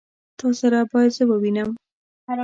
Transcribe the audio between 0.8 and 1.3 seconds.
بايد زه